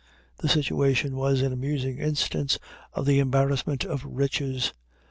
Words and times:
The 0.39 0.49
situation 0.49 1.15
was 1.15 1.43
an 1.43 1.53
amusing 1.53 1.99
instance 1.99 2.57
of 2.93 3.05
the 3.05 3.19
embarrassment 3.19 3.85
of 3.85 4.03
riches. 4.03 4.73